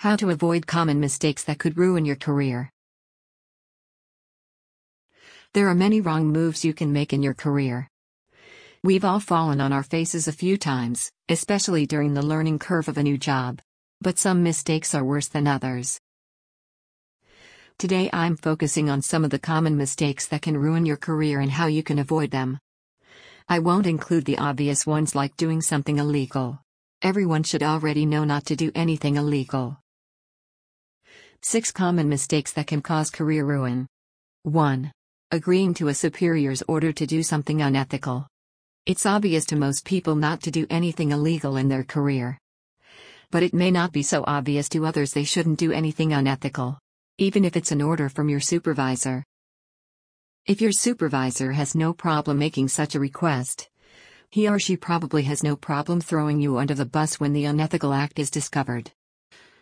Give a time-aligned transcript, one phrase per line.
[0.00, 2.72] How to avoid common mistakes that could ruin your career.
[5.52, 7.86] There are many wrong moves you can make in your career.
[8.82, 12.96] We've all fallen on our faces a few times, especially during the learning curve of
[12.96, 13.60] a new job.
[14.00, 16.00] But some mistakes are worse than others.
[17.76, 21.50] Today I'm focusing on some of the common mistakes that can ruin your career and
[21.50, 22.58] how you can avoid them.
[23.50, 26.58] I won't include the obvious ones like doing something illegal.
[27.02, 29.76] Everyone should already know not to do anything illegal.
[31.42, 33.86] 6 Common Mistakes That Can Cause Career Ruin
[34.42, 34.92] 1.
[35.30, 38.28] Agreeing to a superior's order to do something unethical.
[38.84, 42.38] It's obvious to most people not to do anything illegal in their career.
[43.30, 46.78] But it may not be so obvious to others they shouldn't do anything unethical.
[47.16, 49.24] Even if it's an order from your supervisor.
[50.44, 53.66] If your supervisor has no problem making such a request,
[54.28, 57.94] he or she probably has no problem throwing you under the bus when the unethical
[57.94, 58.92] act is discovered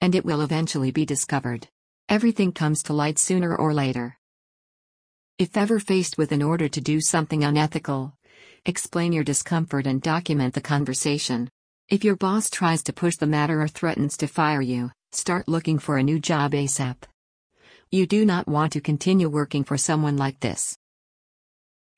[0.00, 1.68] and it will eventually be discovered.
[2.08, 4.18] Everything comes to light sooner or later.
[5.38, 8.14] If ever faced with an order to do something unethical,
[8.66, 11.50] explain your discomfort and document the conversation.
[11.88, 15.78] If your boss tries to push the matter or threatens to fire you, start looking
[15.78, 17.04] for a new job ASAP.
[17.90, 20.76] You do not want to continue working for someone like this.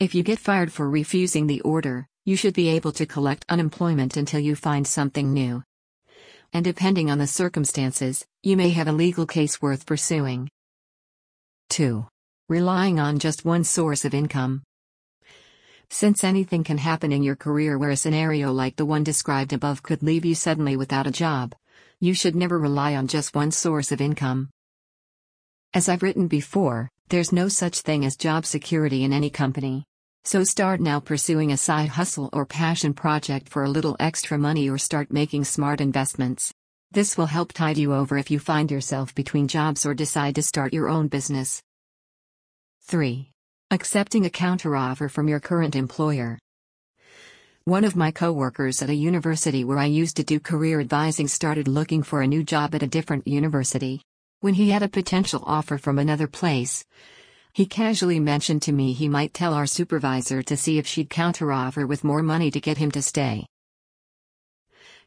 [0.00, 4.16] If you get fired for refusing the order, you should be able to collect unemployment
[4.16, 5.62] until you find something new
[6.52, 10.48] and depending on the circumstances, you may have a legal case worth pursuing.
[11.70, 12.06] 2.
[12.48, 14.62] Relying on just one source of income.
[15.88, 19.82] Since anything can happen in your career where a scenario like the one described above
[19.82, 21.54] could leave you suddenly without a job,
[22.00, 24.50] you should never rely on just one source of income.
[25.74, 29.84] As I've written before, there's no such thing as job security in any company.
[30.24, 34.70] So start now pursuing a side hustle or passion project for a little extra money
[34.70, 36.54] or start making smart investments.
[36.92, 40.42] This will help tide you over if you find yourself between jobs or decide to
[40.42, 41.60] start your own business.
[42.82, 43.30] 3.
[43.72, 46.38] Accepting a counteroffer from your current employer.
[47.64, 51.66] One of my coworkers at a university where I used to do career advising started
[51.66, 54.02] looking for a new job at a different university.
[54.40, 56.84] When he had a potential offer from another place,
[57.54, 61.86] he casually mentioned to me he might tell our supervisor to see if she'd counteroffer
[61.86, 63.46] with more money to get him to stay.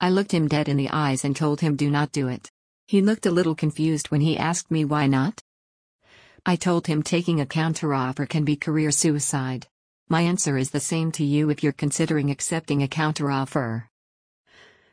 [0.00, 2.50] I looked him dead in the eyes and told him do not do it.
[2.88, 5.40] He looked a little confused when he asked me why not.
[6.44, 9.68] I told him taking a counteroffer can be career suicide.
[10.08, 13.84] My answer is the same to you if you're considering accepting a counteroffer.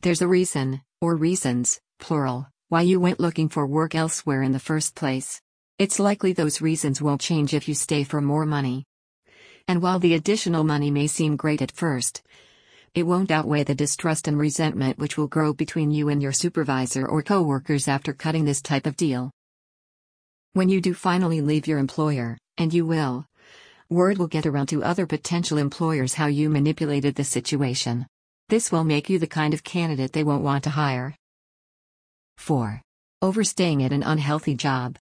[0.00, 4.58] There's a reason, or reasons, plural, why you went looking for work elsewhere in the
[4.58, 5.42] first place.
[5.76, 8.84] It's likely those reasons won't change if you stay for more money.
[9.66, 12.22] And while the additional money may seem great at first,
[12.94, 17.04] it won't outweigh the distrust and resentment which will grow between you and your supervisor
[17.04, 19.32] or coworkers after cutting this type of deal.
[20.52, 23.26] When you do finally leave your employer, and you will,
[23.90, 28.06] word will get around to other potential employers how you manipulated the situation.
[28.48, 31.16] This will make you the kind of candidate they won't want to hire.
[32.36, 32.80] 4.
[33.22, 34.98] Overstaying at an unhealthy job.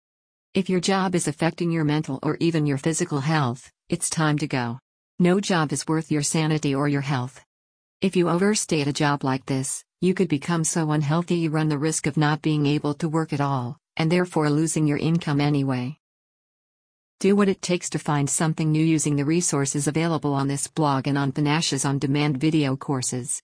[0.53, 4.49] If your job is affecting your mental or even your physical health, it's time to
[4.49, 4.81] go.
[5.21, 7.41] No job is worth your sanity or your health.
[8.01, 11.69] If you overstay at a job like this, you could become so unhealthy you run
[11.69, 15.41] the risk of not being able to work at all, and therefore losing your income
[15.41, 15.97] anyway.
[17.21, 21.07] Do what it takes to find something new using the resources available on this blog
[21.07, 23.41] and on paNASH's on demand video courses.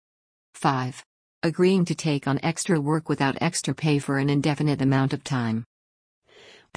[0.55, 1.05] 5.
[1.45, 5.65] Agreeing to take on extra work without extra pay for an indefinite amount of time.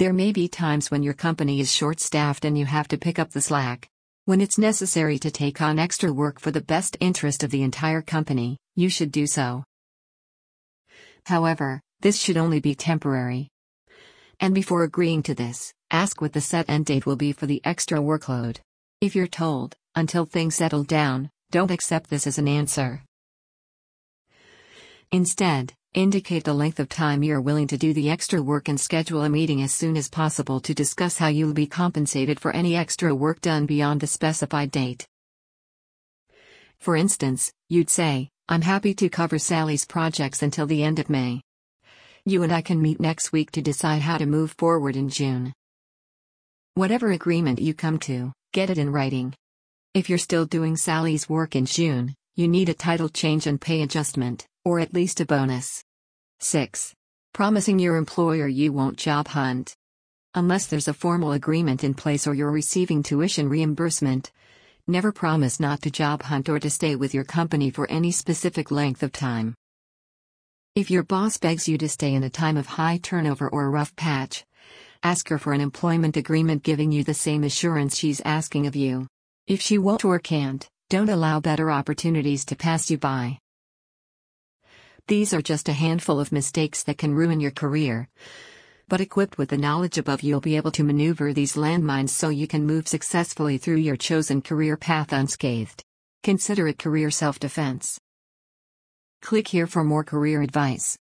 [0.00, 3.18] There may be times when your company is short staffed and you have to pick
[3.18, 3.86] up the slack.
[4.24, 8.00] When it's necessary to take on extra work for the best interest of the entire
[8.00, 9.62] company, you should do so.
[11.26, 13.50] However, this should only be temporary.
[14.40, 17.60] And before agreeing to this, ask what the set end date will be for the
[17.62, 18.56] extra workload.
[19.02, 23.02] If you're told, until things settle down, don't accept this as an answer.
[25.12, 28.78] Instead, Indicate the length of time you are willing to do the extra work and
[28.78, 32.76] schedule a meeting as soon as possible to discuss how you'll be compensated for any
[32.76, 35.04] extra work done beyond the specified date.
[36.78, 41.40] For instance, you'd say, I'm happy to cover Sally's projects until the end of May.
[42.24, 45.52] You and I can meet next week to decide how to move forward in June.
[46.74, 49.34] Whatever agreement you come to, get it in writing.
[49.92, 53.82] If you're still doing Sally's work in June, you need a title change and pay
[53.82, 55.82] adjustment or at least a bonus.
[56.42, 56.94] 6.
[57.34, 59.76] Promising your employer you won't job hunt.
[60.34, 64.32] Unless there's a formal agreement in place or you're receiving tuition reimbursement,
[64.86, 68.70] never promise not to job hunt or to stay with your company for any specific
[68.70, 69.54] length of time.
[70.74, 73.70] If your boss begs you to stay in a time of high turnover or a
[73.70, 74.44] rough patch,
[75.02, 79.06] ask her for an employment agreement giving you the same assurance she's asking of you.
[79.46, 83.38] If she won't or can't, don't allow better opportunities to pass you by.
[85.08, 88.08] These are just a handful of mistakes that can ruin your career.
[88.88, 92.46] But equipped with the knowledge above, you'll be able to maneuver these landmines so you
[92.46, 95.82] can move successfully through your chosen career path unscathed.
[96.22, 97.98] Consider it career self defense.
[99.22, 100.98] Click here for more career advice.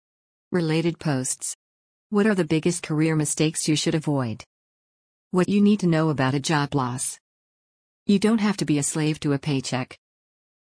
[0.51, 1.57] Related posts.
[2.11, 4.45] What are the biggest career mistakes you should avoid?
[5.31, 7.19] What you need to know about a job loss.
[8.07, 9.99] You don't have to be a slave to a paycheck.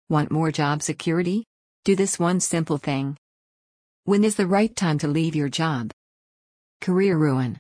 [0.09, 1.45] Want more job security?
[1.83, 3.17] Do this one simple thing.
[4.03, 5.89] When is the right time to leave your job?
[6.79, 7.59] Career ruin.